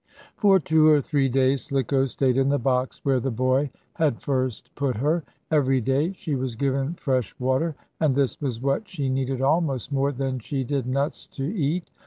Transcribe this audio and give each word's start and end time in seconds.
For 0.35 0.59
two 0.59 0.87
or 0.87 0.99
three 0.99 1.29
days 1.29 1.65
Slicko 1.65 2.07
stayed 2.07 2.35
in 2.35 2.49
the 2.49 2.57
box 2.57 3.05
where 3.05 3.19
the 3.19 3.29
boy 3.29 3.69
had 3.93 4.19
first 4.19 4.73
put 4.73 4.97
her. 4.97 5.23
Every 5.51 5.79
day 5.79 6.13
she 6.13 6.33
was 6.33 6.55
given 6.55 6.95
fresh 6.95 7.35
water, 7.37 7.75
and 7.99 8.15
this 8.15 8.41
was 8.41 8.59
what 8.59 8.87
she 8.89 9.09
needed 9.09 9.41
almost 9.43 9.91
more 9.91 10.11
than 10.11 10.39
she 10.39 10.63
did 10.63 10.87
nuts 10.87 11.27
to 11.33 11.43
eat. 11.43 11.91